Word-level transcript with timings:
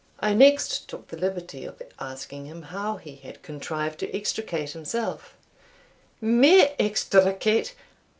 I 0.19 0.33
next 0.33 0.87
took 0.89 1.09
the 1.09 1.15
liberty 1.17 1.63
of 1.63 1.79
asking 1.99 2.47
him 2.47 2.63
how 2.63 2.97
he 2.97 3.17
had 3.17 3.43
contrived 3.43 3.99
to 3.99 4.11
extricate 4.17 4.71
himself. 4.71 5.35
"Me 6.19 6.69
extricate! 6.79 7.75